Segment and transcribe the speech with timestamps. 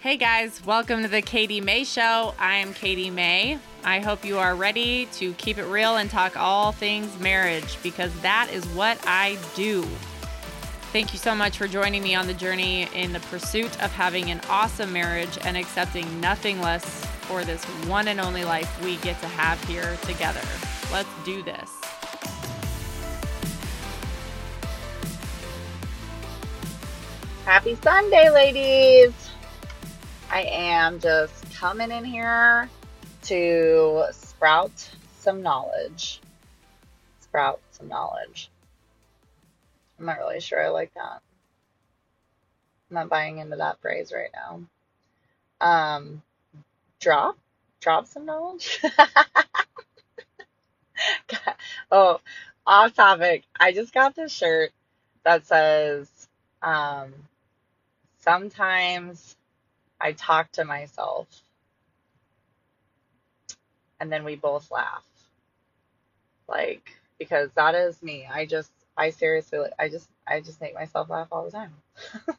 [0.00, 2.32] Hey guys, welcome to the Katie May Show.
[2.38, 3.58] I am Katie May.
[3.82, 8.12] I hope you are ready to keep it real and talk all things marriage because
[8.20, 9.82] that is what I do.
[10.92, 14.30] Thank you so much for joining me on the journey in the pursuit of having
[14.30, 19.20] an awesome marriage and accepting nothing less for this one and only life we get
[19.20, 20.46] to have here together.
[20.92, 21.72] Let's do this.
[27.44, 29.27] Happy Sunday, ladies!
[30.30, 32.68] I am just coming in here
[33.22, 36.20] to sprout some knowledge.
[37.20, 38.50] Sprout some knowledge.
[39.98, 41.22] I'm not really sure I like that.
[42.90, 44.60] I'm not buying into that phrase right now.
[45.60, 46.22] Um,
[47.00, 47.36] drop,
[47.80, 48.82] drop some knowledge.
[51.90, 52.20] oh,
[52.66, 53.44] off topic.
[53.58, 54.72] I just got this shirt
[55.24, 56.06] that says,
[56.62, 57.14] um,
[58.20, 59.37] sometimes
[60.00, 61.26] I talk to myself
[64.00, 65.04] and then we both laugh.
[66.48, 68.26] Like, because that is me.
[68.30, 71.72] I just, I seriously, I just, I just make myself laugh all the time.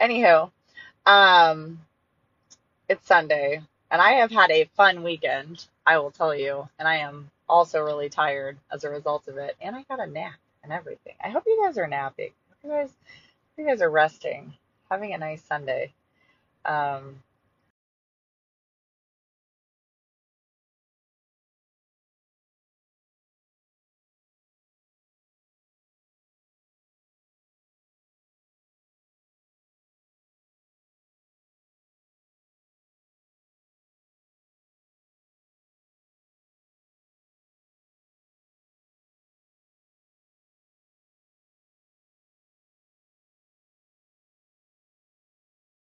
[0.00, 0.50] Anywho,
[1.06, 1.80] um,
[2.88, 6.96] it's Sunday and I have had a fun weekend, I will tell you, and I
[6.96, 9.54] am also really tired as a result of it.
[9.60, 11.12] And I got a nap and everything.
[11.22, 12.30] I hope you guys are napping.
[12.64, 12.90] You guys,
[13.58, 14.54] you guys are resting,
[14.92, 15.92] having a nice Sunday.
[16.66, 17.22] Um,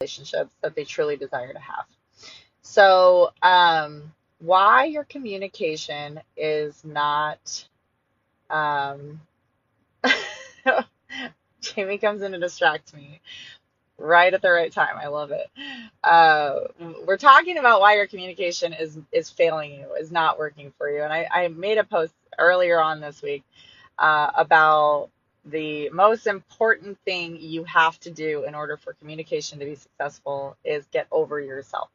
[0.01, 1.85] relationships that they truly desire to have.
[2.63, 7.67] So, um, why your communication is not,
[8.51, 9.21] um,
[11.61, 13.21] Jamie comes in and distracts me
[13.99, 14.97] right at the right time.
[15.01, 15.51] I love it.
[16.05, 16.61] Uh,
[17.07, 21.03] we're talking about why your communication is is failing you, is not working for you.
[21.03, 23.43] And I, I made a post earlier on this week
[23.99, 25.09] uh, about
[25.47, 30.57] the most important thing you have to do in order for communication to be successful
[30.65, 31.89] is get over yourself.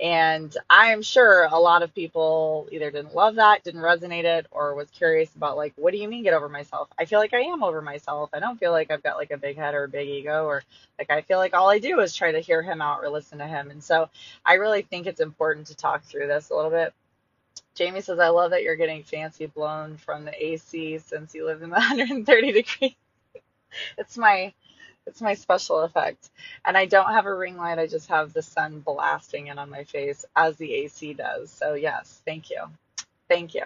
[0.00, 4.74] And I'm sure a lot of people either didn't love that, didn't resonate it, or
[4.74, 6.88] was curious about like, what do you mean get over myself?
[6.98, 8.30] I feel like I am over myself.
[8.32, 10.62] I don't feel like I've got like a big head or a big ego, or
[10.98, 13.38] like I feel like all I do is try to hear him out or listen
[13.38, 13.70] to him.
[13.70, 14.08] And so
[14.44, 16.94] I really think it's important to talk through this a little bit
[17.74, 21.62] Jamie says, I love that you're getting fancy blown from the AC since you live
[21.62, 22.94] in the 130 degrees.
[23.98, 24.52] it's my
[25.06, 26.30] it's my special effect.
[26.64, 29.70] And I don't have a ring light, I just have the sun blasting in on
[29.70, 31.50] my face as the AC does.
[31.50, 32.64] So yes, thank you.
[33.28, 33.64] Thank you.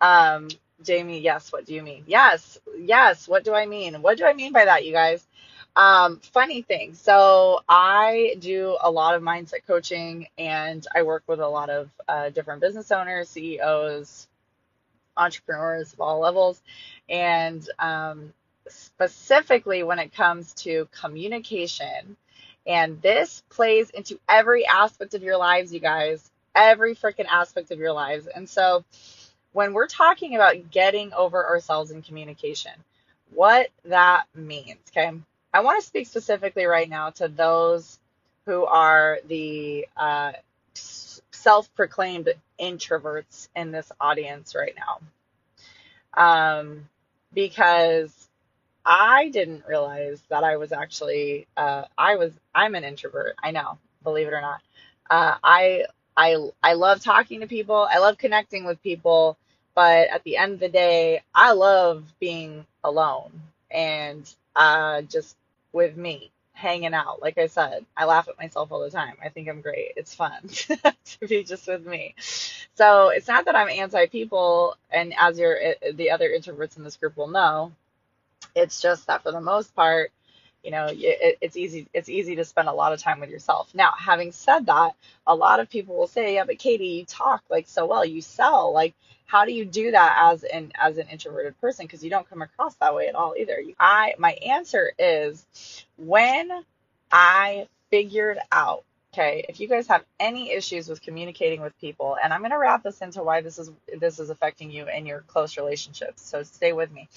[0.00, 0.48] Um,
[0.82, 2.04] Jamie, yes, what do you mean?
[2.06, 4.02] Yes, yes, what do I mean?
[4.02, 5.26] What do I mean by that, you guys?
[5.76, 6.94] Um, funny thing.
[6.94, 11.90] So I do a lot of mindset coaching and I work with a lot of
[12.08, 14.26] uh, different business owners, CEOs,
[15.18, 16.62] entrepreneurs of all levels.
[17.10, 18.32] And um,
[18.68, 22.16] specifically when it comes to communication,
[22.66, 27.78] and this plays into every aspect of your lives, you guys, every freaking aspect of
[27.78, 28.26] your lives.
[28.26, 28.82] And so
[29.52, 32.72] when we're talking about getting over ourselves in communication,
[33.34, 35.12] what that means, okay?
[35.56, 37.98] I want to speak specifically right now to those
[38.44, 40.32] who are the uh,
[40.74, 42.28] self proclaimed
[42.60, 46.60] introverts in this audience right now.
[46.60, 46.90] Um,
[47.32, 48.28] because
[48.84, 53.36] I didn't realize that I was actually, uh, I was, I'm an introvert.
[53.42, 54.60] I know, believe it or not.
[55.08, 55.84] Uh, I,
[56.18, 57.88] I, I love talking to people.
[57.90, 59.38] I love connecting with people.
[59.74, 63.32] But at the end of the day, I love being alone
[63.70, 65.34] and uh, just
[65.76, 67.22] with me hanging out.
[67.22, 69.16] Like I said, I laugh at myself all the time.
[69.22, 69.92] I think I'm great.
[69.96, 72.16] It's fun to be just with me.
[72.74, 76.84] So it's not that I'm anti people, and as your eh, the other introverts in
[76.84, 77.72] this group will know,
[78.56, 80.12] it's just that for the most part,
[80.66, 83.70] you know, it, it's easy it's easy to spend a lot of time with yourself.
[83.74, 84.96] Now, having said that,
[85.26, 88.04] a lot of people will say, "Yeah, but Katie, you talk like so well.
[88.04, 88.94] You sell like."
[89.26, 92.42] how do you do that as an as an introverted person because you don't come
[92.42, 95.46] across that way at all either i my answer is
[95.98, 96.50] when
[97.12, 102.32] i figured out okay if you guys have any issues with communicating with people and
[102.32, 105.20] i'm going to wrap this into why this is this is affecting you in your
[105.22, 107.08] close relationships so stay with me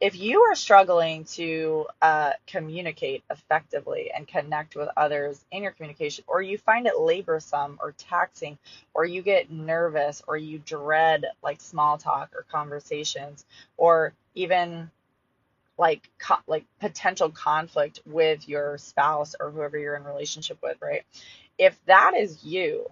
[0.00, 6.24] if you are struggling to uh, communicate effectively and connect with others in your communication,
[6.28, 8.58] or you find it laborsome or taxing,
[8.92, 13.46] or you get nervous, or you dread like small talk or conversations,
[13.78, 14.90] or even
[15.78, 21.04] like co- like potential conflict with your spouse or whoever you're in relationship with, right?
[21.58, 22.86] If that is you,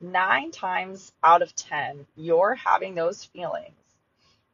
[0.00, 3.74] nine times out of ten, you're having those feelings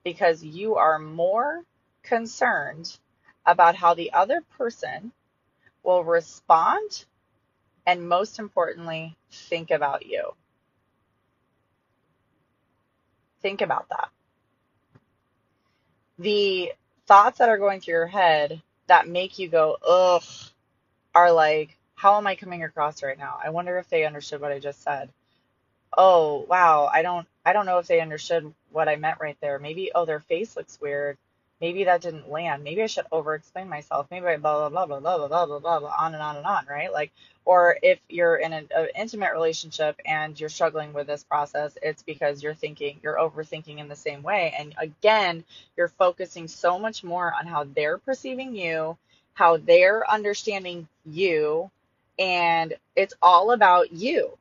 [0.07, 1.65] because you are more
[2.05, 2.97] concerned
[3.45, 5.11] about how the other person
[5.83, 7.07] will respond
[7.87, 10.31] and most importantly, think about you.
[13.43, 14.11] Think about that.
[16.21, 16.71] The
[17.09, 20.23] thoughts that are going through your head that make you go, ugh,
[21.17, 23.41] are like, how am I coming across right now?
[23.45, 25.11] I wonder if they understood what I just said
[25.97, 26.91] oh wow.
[26.93, 29.59] I don't i don't know if they understood what i meant right there.
[29.59, 31.19] Maybe oh their face looks weird.
[31.61, 32.65] Maybe that didn't land.
[32.65, 34.07] Maybe i should over explain myself.
[34.11, 36.47] Maybe I blah blah blah blah blah blah blah blah blah on and on and
[36.47, 36.93] on right?
[36.93, 37.13] Like
[37.45, 42.03] or if you're in an, an intimate relationship and you're struggling with this process it's
[42.03, 44.55] because you're thinking you're overthinking in the same way.
[44.59, 45.45] And again
[45.77, 48.97] you're focusing so much more on how they're perceiving you
[49.35, 51.71] how they're understanding you
[52.19, 54.39] and it's all about you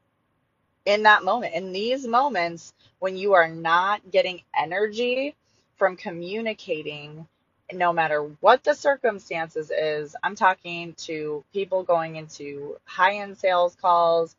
[0.86, 1.56] in that moment.
[1.56, 5.36] In these moments, when you are not getting energy
[5.78, 7.28] from communicating,
[7.74, 13.76] no matter what the circumstances is, I'm talking to people going into high end sales
[13.82, 14.36] calls,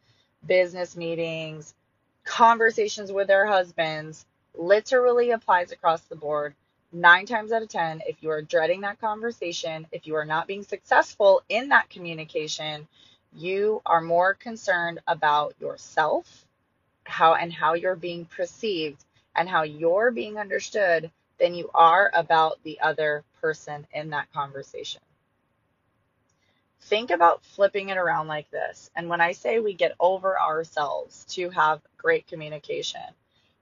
[0.47, 1.75] business meetings,
[2.25, 4.27] conversations with their husbands,
[4.57, 6.55] literally applies across the board.
[6.93, 10.47] Nine times out of 10, if you are dreading that conversation, if you are not
[10.47, 12.87] being successful in that communication,
[13.37, 16.45] you are more concerned about yourself,
[17.05, 19.05] how and how you're being perceived
[19.35, 25.01] and how you're being understood than you are about the other person in that conversation.
[26.83, 28.91] Think about flipping it around like this.
[28.95, 33.03] And when I say we get over ourselves to have great communication,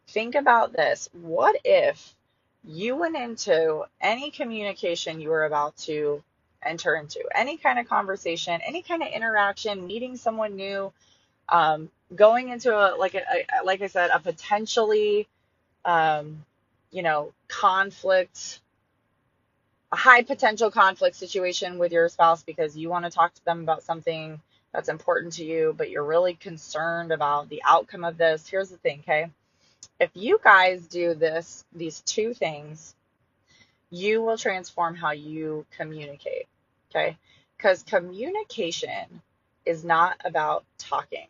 [0.08, 1.08] think about this.
[1.12, 2.14] What if
[2.62, 6.22] you went into any communication you were about to
[6.66, 10.93] enter into any kind of conversation, any kind of interaction, meeting someone new,
[11.49, 15.28] um, going into a like a, a, like I said, a potentially,
[15.84, 16.44] um,
[16.90, 18.61] you know, conflict,
[19.93, 23.60] a high potential conflict situation with your spouse because you want to talk to them
[23.60, 24.40] about something
[24.72, 28.49] that's important to you, but you're really concerned about the outcome of this.
[28.49, 29.31] Here's the thing, okay?
[30.00, 32.96] If you guys do this, these two things,
[33.90, 36.49] you will transform how you communicate.
[36.94, 37.17] Okay.
[37.56, 39.23] Because communication
[39.64, 41.26] is not about talking.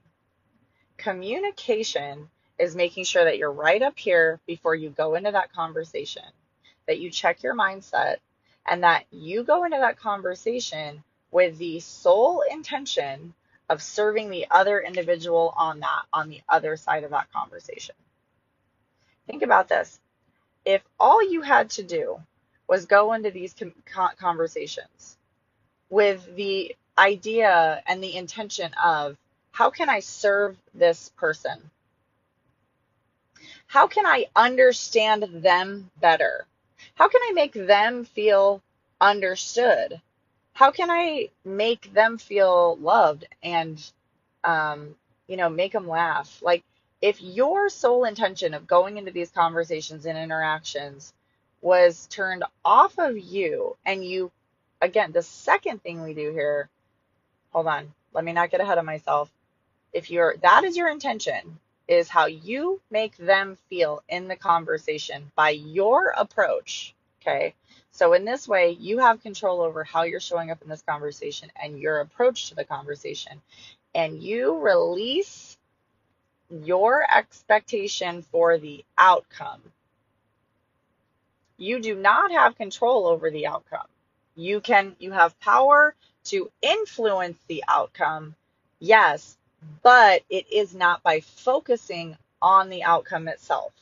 [0.97, 2.29] Communication
[2.59, 6.25] is making sure that you're right up here before you go into that conversation,
[6.87, 8.17] that you check your mindset,
[8.67, 13.35] and that you go into that conversation with the sole intention
[13.69, 17.95] of serving the other individual on that, on the other side of that conversation.
[19.27, 19.99] Think about this.
[20.65, 22.21] If all you had to do
[22.69, 23.55] was go into these
[24.19, 25.17] conversations
[25.91, 29.17] with the idea and the intention of
[29.53, 31.71] how can I serve this person?
[33.67, 36.47] How can I understand them better?
[36.95, 38.63] How can I make them feel
[39.01, 40.01] understood?
[40.53, 43.83] How can I make them feel loved and,
[44.45, 44.95] um,
[45.27, 46.41] you know, make them laugh?
[46.43, 46.63] Like,
[47.01, 51.13] if your sole intention of going into these conversations and interactions
[51.61, 54.31] was turned off of you and you
[54.85, 56.69] again, the second thing we do here,
[57.53, 59.31] hold on, let me not get ahead of myself.
[59.93, 65.31] If you're, that is your intention, is how you make them feel in the conversation
[65.37, 66.95] by your approach.
[67.21, 67.55] Okay.
[67.91, 71.51] So in this way, you have control over how you're showing up in this conversation
[71.61, 73.41] and your approach to the conversation.
[73.95, 75.57] And you release
[76.51, 79.61] your expectation for the outcome.
[81.57, 83.87] You do not have control over the outcome.
[84.37, 88.35] You can you have power to influence the outcome.
[88.81, 89.37] Yes,
[89.83, 93.73] but it is not by focusing on the outcome itself.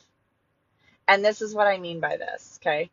[1.08, 2.90] And this is what I mean by this, okay?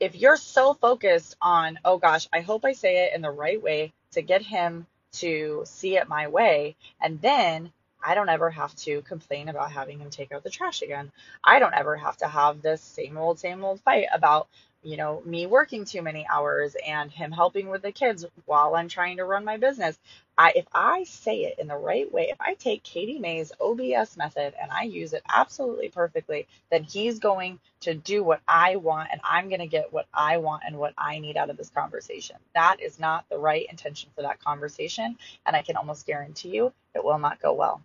[0.00, 3.62] If you're so focused on, oh gosh, I hope I say it in the right
[3.62, 7.72] way to get him to see it my way, and then
[8.04, 11.12] I don't ever have to complain about having him take out the trash again.
[11.44, 14.48] I don't ever have to have this same old, same old fight about
[14.82, 18.88] you know, me working too many hours and him helping with the kids while I'm
[18.88, 19.98] trying to run my business.
[20.36, 24.16] I, if I say it in the right way, if I take Katie May's OBS
[24.16, 29.10] method and I use it absolutely perfectly, then he's going to do what I want
[29.12, 31.70] and I'm going to get what I want and what I need out of this
[31.70, 32.36] conversation.
[32.54, 35.16] That is not the right intention for that conversation.
[35.46, 37.82] And I can almost guarantee you it will not go well.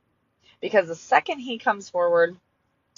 [0.62, 2.38] Because the second he comes forward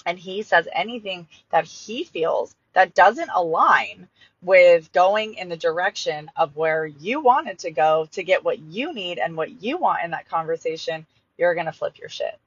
[0.06, 4.08] and he says anything that he feels that doesn't align
[4.41, 8.60] with going in the direction of where you want it to go to get what
[8.60, 11.06] you need and what you want in that conversation,
[11.38, 12.39] you're going to flip your shit.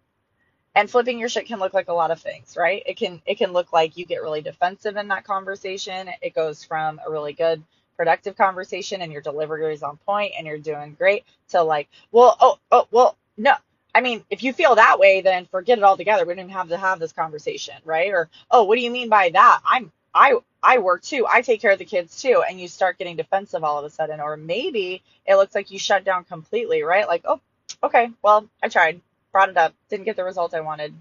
[0.75, 2.83] And flipping your shit can look like a lot of things, right?
[2.87, 6.09] It can it can look like you get really defensive in that conversation.
[6.23, 7.63] It goes from a really good
[7.97, 12.37] productive conversation and your delivery is on point and you're doing great to like, well,
[12.41, 13.55] oh, oh, well, no,
[13.95, 16.25] I mean, if you feel that way, then forget it altogether.
[16.25, 18.11] We don't even have to have this conversation, right?
[18.11, 19.61] Or, oh, what do you mean by that?
[19.65, 21.27] I'm I I work too.
[21.31, 22.43] I take care of the kids too.
[22.49, 24.21] And you start getting defensive all of a sudden.
[24.21, 27.07] Or maybe it looks like you shut down completely, right?
[27.07, 27.41] Like, oh,
[27.83, 29.01] okay, well, I tried,
[29.33, 30.95] brought it up, didn't get the result I wanted.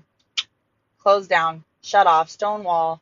[1.00, 3.02] Closed down, shut off, stonewall.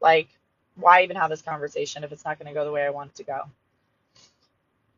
[0.00, 0.28] Like,
[0.76, 3.10] why even have this conversation if it's not going to go the way I want
[3.12, 3.42] it to go?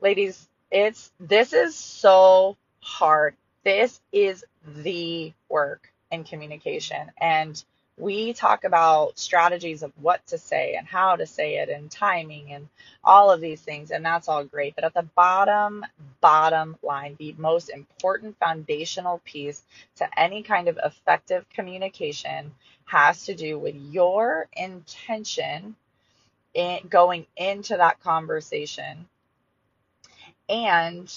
[0.01, 3.35] Ladies, it's this is so hard.
[3.65, 7.11] This is the work in communication.
[7.19, 7.63] And
[7.99, 12.53] we talk about strategies of what to say and how to say it and timing
[12.53, 12.69] and
[13.03, 15.85] all of these things and that's all great but at the bottom
[16.21, 19.63] bottom line the most important foundational piece
[19.97, 25.75] to any kind of effective communication has to do with your intention
[26.55, 29.07] in going into that conversation
[30.49, 31.13] and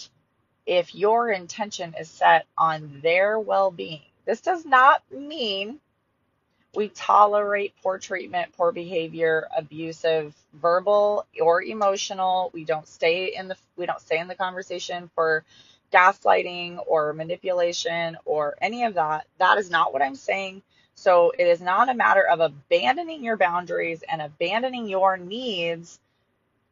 [0.66, 5.80] if your intention is set on their well-being this does not mean
[6.74, 12.50] we tolerate poor treatment, poor behavior, abusive, verbal or emotional.
[12.54, 15.44] We don't stay in the we don't stay in the conversation for
[15.92, 19.28] gaslighting or manipulation or any of that.
[19.40, 20.62] That is not what I'm saying.
[20.96, 26.00] So it is not a matter of abandoning your boundaries and abandoning your needs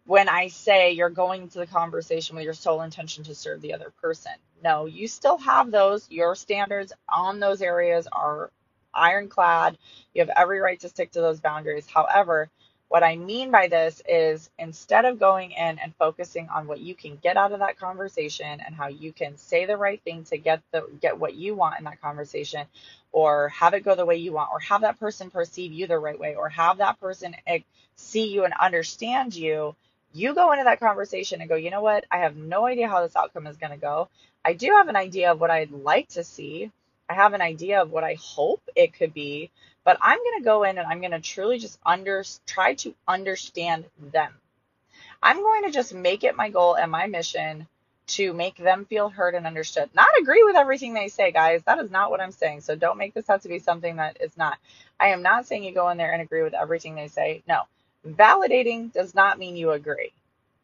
[0.09, 3.75] when I say you're going into the conversation with your sole intention to serve the
[3.75, 4.31] other person.
[4.63, 6.09] No, you still have those.
[6.09, 8.49] Your standards on those areas are
[8.91, 9.77] ironclad.
[10.15, 11.85] You have every right to stick to those boundaries.
[11.85, 12.49] However,
[12.87, 16.95] what I mean by this is instead of going in and focusing on what you
[16.95, 20.39] can get out of that conversation and how you can say the right thing to
[20.39, 22.65] get the get what you want in that conversation
[23.11, 25.99] or have it go the way you want or have that person perceive you the
[25.99, 27.59] right way or have that person eh,
[27.95, 29.75] see you and understand you,
[30.13, 32.05] you go into that conversation and go, "You know what?
[32.11, 34.09] I have no idea how this outcome is going to go.
[34.43, 36.71] I do have an idea of what I'd like to see,
[37.09, 39.49] I have an idea of what I hope it could be,
[39.83, 42.93] but I'm going to go in and I'm going to truly just under try to
[43.07, 44.31] understand them.
[45.21, 47.67] I'm going to just make it my goal and my mission
[48.07, 49.89] to make them feel heard and understood.
[49.93, 51.63] Not agree with everything they say, guys.
[51.63, 52.61] That is not what I'm saying.
[52.61, 54.57] So don't make this out to be something that is not.
[54.99, 57.43] I am not saying you go in there and agree with everything they say.
[57.47, 57.63] No.
[58.07, 60.11] Validating does not mean you agree.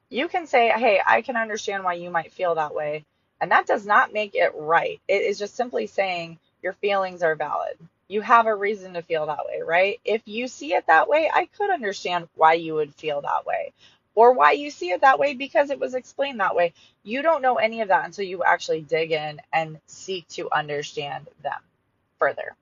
[0.10, 3.06] You can say, hey, I can understand why you might feel that way.
[3.42, 5.00] And that does not make it right.
[5.08, 7.78] It is just simply saying your feelings are valid.
[8.08, 10.00] You have a reason to feel that way, right?
[10.06, 13.74] If you see it that way, I could understand why you would feel that way
[14.16, 16.74] or why you see it that way because it was explained that way.
[17.04, 21.28] You don't know any of that until you actually dig in and seek to understand
[21.44, 21.62] them
[22.18, 22.56] further.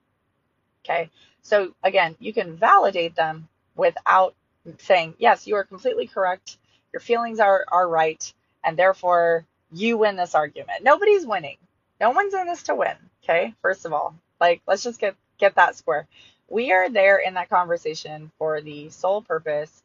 [0.84, 1.08] Okay.
[1.42, 4.34] So again, you can validate them without
[4.78, 6.56] saying, yes, you are completely correct.
[6.92, 8.32] Your feelings are, are right.
[8.62, 10.82] And therefore you win this argument.
[10.82, 11.56] Nobody's winning.
[12.00, 12.96] No one's in this to win.
[13.22, 13.54] Okay.
[13.62, 16.06] First of all, like, let's just get, get that square.
[16.48, 19.82] We are there in that conversation for the sole purpose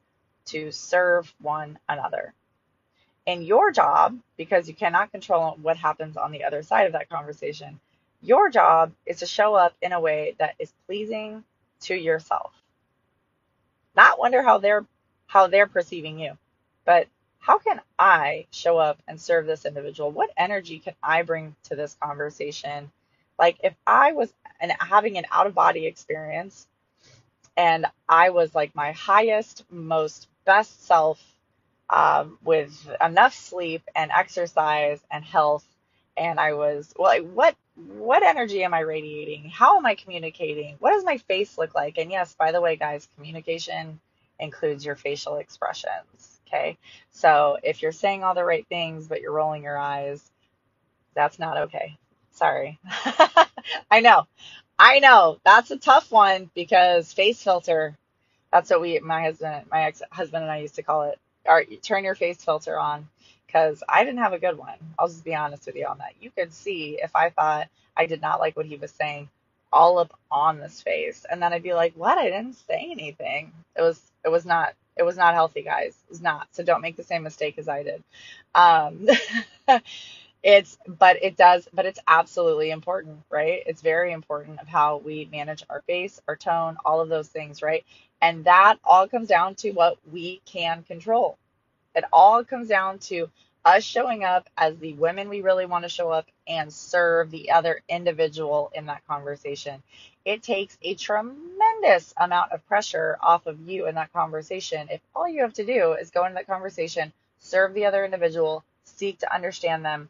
[0.48, 2.34] to serve one another.
[3.28, 7.10] And your job, because you cannot control what happens on the other side of that
[7.10, 7.80] conversation,
[8.22, 11.44] your job is to show up in a way that is pleasing
[11.82, 12.52] to yourself.
[13.96, 14.86] Not wonder how they're
[15.28, 16.38] how they're perceiving you,
[16.86, 17.08] but
[17.40, 20.12] how can I show up and serve this individual?
[20.12, 22.92] What energy can I bring to this conversation?
[23.38, 26.68] Like if I was an, having an out of body experience
[27.58, 31.22] and I was like my highest, most best self
[31.90, 35.66] um, with enough sleep and exercise and health,
[36.20, 37.56] and I was well, like, what
[37.98, 39.50] what energy am I radiating?
[39.50, 40.76] How am I communicating?
[40.80, 41.98] What does my face look like?
[41.98, 44.00] And yes, by the way, guys, communication
[44.38, 46.40] includes your facial expressions.
[46.48, 46.78] Okay.
[47.12, 50.30] So if you're saying all the right things, but you're rolling your eyes,
[51.16, 51.98] that's not okay.
[52.34, 52.80] Sorry.
[53.92, 54.28] I know.
[54.78, 55.40] I know.
[55.46, 57.98] That's a tough one because face filter.
[58.52, 61.20] That's what we, my husband, my ex-husband and I used to call it.
[61.46, 63.08] Or turn your face filter on,
[63.50, 64.78] because I didn't have a good one.
[64.98, 66.14] I'll just be honest with you on that.
[66.22, 69.28] You could see if I thought I did not like what he was saying,
[69.74, 72.18] all up on this face, and then I'd be like, "What?
[72.18, 75.96] I didn't say anything." It was, it was not, it was not healthy, guys.
[76.08, 76.48] It was not.
[76.52, 78.04] So don't make the same mistake as I did.
[78.56, 79.08] Um,
[80.44, 85.28] it's but it does but it's absolutely important right it's very important of how we
[85.34, 87.86] manage our face our tone all of those things right
[88.22, 91.38] and that all comes down to what we can control
[92.00, 93.30] it all comes down to
[93.64, 97.52] us showing up as the women we really want to show up and serve the
[97.52, 99.84] other individual in that conversation
[100.26, 105.30] it takes a tremendous amount of pressure off of you in that conversation if all
[105.30, 109.34] you have to do is go into that conversation serve the other individual seek to
[109.34, 110.10] understand them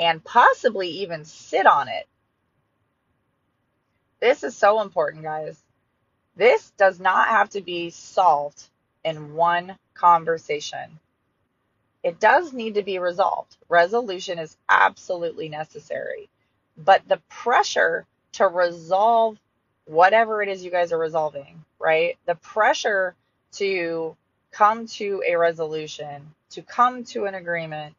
[0.00, 2.08] and possibly even sit on it.
[4.18, 5.62] This is so important, guys.
[6.36, 8.62] This does not have to be solved
[9.04, 10.98] in one conversation.
[12.02, 13.56] It does need to be resolved.
[13.68, 16.28] Resolution is absolutely necessary.
[16.76, 19.38] But the pressure to resolve
[19.86, 22.16] whatever it is you guys are resolving, right?
[22.26, 23.14] The pressure
[23.52, 24.16] to
[24.52, 27.94] come to a resolution, to come to an agreement,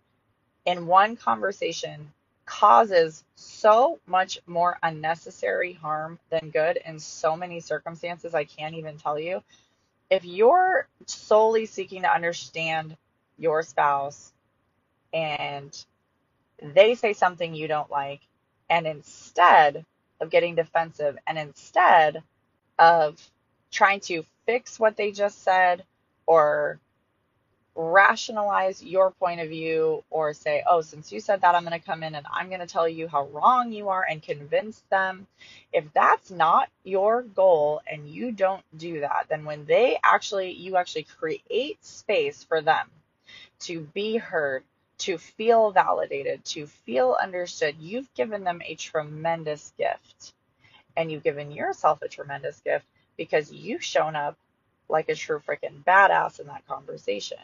[0.66, 2.12] in one conversation
[2.46, 8.98] causes so much more unnecessary harm than good in so many circumstances, I can't even
[8.98, 9.44] tell you.
[10.12, 12.98] If you're solely seeking to understand
[13.40, 14.34] your spouse
[15.14, 15.86] and
[16.62, 18.22] they say something you don't like,
[18.70, 19.86] and instead
[20.22, 22.24] of getting defensive and instead
[22.80, 23.20] of
[23.72, 25.86] trying to fix what they just said
[26.28, 26.80] or
[27.76, 31.86] rationalize your point of view or say, oh, since you said that, I'm going to
[31.86, 35.28] come in and I'm going to tell you how wrong you are and convince them.
[35.72, 40.76] If that's not your goal and you don't do that, then when they actually, you
[40.76, 42.88] actually create space for them
[43.62, 44.64] to be heard,
[45.00, 50.34] to feel validated, to feel understood, you've given them a tremendous gift.
[50.98, 52.86] And you've given yourself a tremendous gift
[53.16, 54.36] because you've shown up
[54.90, 57.38] like a true freaking badass in that conversation.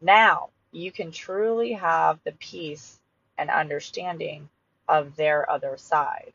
[0.00, 2.98] Now you can truly have the peace
[3.38, 4.48] and understanding
[4.88, 6.32] of their other side.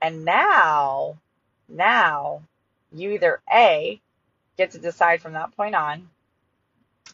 [0.00, 1.16] And now,
[1.68, 2.42] now
[2.92, 4.00] you either A,
[4.56, 6.08] get to decide from that point on,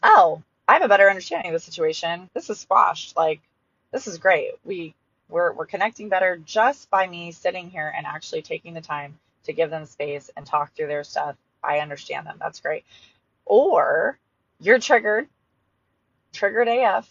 [0.03, 2.29] oh, I have a better understanding of the situation.
[2.33, 3.15] This is squashed.
[3.17, 3.41] Like,
[3.91, 4.51] this is great.
[4.63, 4.93] We
[5.29, 9.53] we're we're connecting better just by me sitting here and actually taking the time to
[9.53, 11.35] give them space and talk through their stuff.
[11.63, 12.37] I understand them.
[12.39, 12.83] That's great.
[13.45, 14.17] Or
[14.59, 15.27] you're triggered
[16.31, 17.07] triggered AF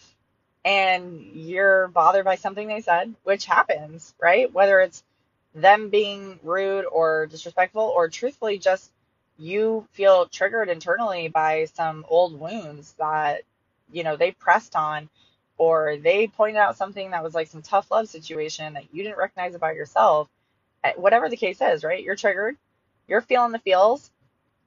[0.63, 4.51] and you're bothered by something they said, which happens, right?
[4.53, 5.03] Whether it's
[5.55, 8.91] them being rude or disrespectful, or truthfully just
[9.37, 13.41] you feel triggered internally by some old wounds that,
[13.91, 15.09] you know, they pressed on,
[15.57, 19.17] or they pointed out something that was like some tough love situation that you didn't
[19.17, 20.29] recognize about yourself.
[20.83, 22.03] Eh, whatever the case is, right?
[22.03, 22.55] You're triggered,
[23.07, 24.09] you're feeling the feels,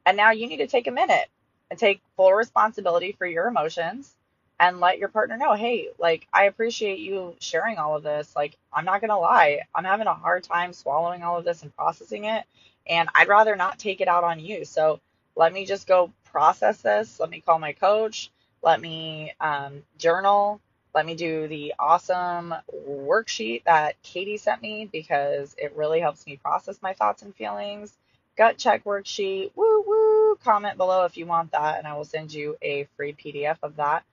[0.05, 1.29] and now you need to take a minute
[1.71, 4.13] and take full responsibility for your emotions
[4.61, 8.35] and let your partner know, hey, like, I appreciate you sharing all of this.
[8.37, 11.63] Like, I'm not going to lie, I'm having a hard time swallowing all of this
[11.63, 12.45] and processing it.
[12.87, 14.65] And I'd rather not take it out on you.
[14.65, 15.01] So
[15.37, 17.19] let me just go process this.
[17.19, 18.31] Let me call my coach.
[18.63, 20.61] Let me um, journal.
[20.95, 22.55] Let me do the awesome
[22.89, 27.97] worksheet that Katie sent me because it really helps me process my thoughts and feelings.
[28.37, 29.51] Gut check worksheet.
[29.57, 30.37] Woo woo.
[30.45, 33.77] Comment below if you want that, and I will send you a free PDF of
[33.77, 34.05] that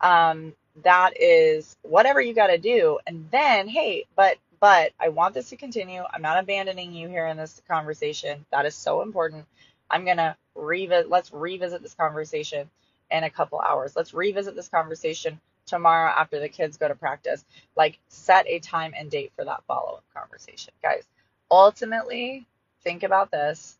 [0.00, 2.98] um, that is whatever you got to do.
[3.06, 6.02] And then, hey, but but I want this to continue.
[6.12, 8.44] I'm not abandoning you here in this conversation.
[8.52, 9.46] That is so important.
[9.90, 11.08] I'm gonna revisit.
[11.08, 12.68] Let's revisit this conversation
[13.10, 13.96] in a couple hours.
[13.96, 17.44] Let's revisit this conversation tomorrow after the kids go to practice.
[17.74, 21.04] Like set a time and date for that follow up conversation, guys.
[21.50, 22.46] Ultimately,
[22.82, 23.78] think about this.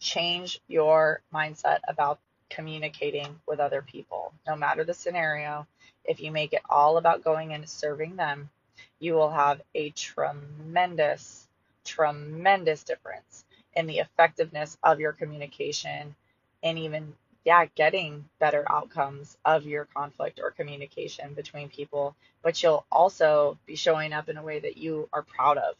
[0.00, 2.18] Change your mindset about
[2.54, 4.32] communicating with other people.
[4.46, 5.66] No matter the scenario,
[6.04, 8.48] if you make it all about going and serving them,
[9.00, 11.48] you will have a tremendous,
[11.84, 16.14] tremendous difference in the effectiveness of your communication
[16.62, 17.12] and even,
[17.44, 22.14] yeah, getting better outcomes of your conflict or communication between people.
[22.42, 25.74] But you'll also be showing up in a way that you are proud of.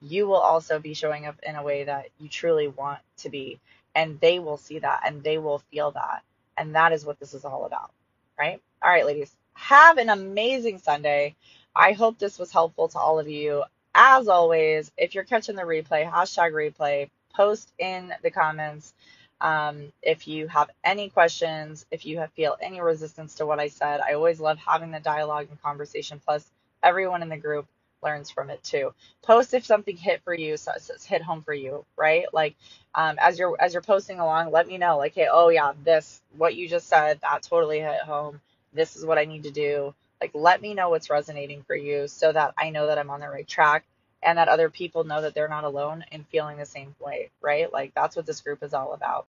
[0.00, 3.58] You will also be showing up in a way that you truly want to be
[3.94, 6.22] and they will see that and they will feel that.
[6.56, 7.92] And that is what this is all about,
[8.38, 8.60] right?
[8.82, 11.36] All right, ladies, have an amazing Sunday.
[11.74, 13.64] I hope this was helpful to all of you.
[13.94, 18.94] As always, if you're catching the replay, hashtag replay, post in the comments
[19.40, 23.68] um, if you have any questions, if you have, feel any resistance to what I
[23.68, 24.00] said.
[24.00, 26.20] I always love having the dialogue and conversation.
[26.24, 26.50] Plus,
[26.82, 27.66] everyone in the group
[28.02, 28.94] learns from it too.
[29.22, 32.26] Post if something hit for you, so it's hit home for you, right?
[32.32, 32.56] Like
[32.94, 36.22] um, as you're as you're posting along, let me know, like, hey, oh yeah, this
[36.36, 38.40] what you just said that totally hit home.
[38.74, 39.94] This is what I need to do.
[40.20, 43.20] Like, let me know what's resonating for you, so that I know that I'm on
[43.20, 43.84] the right track
[44.22, 47.72] and that other people know that they're not alone in feeling the same way, right?
[47.72, 49.26] Like that's what this group is all about.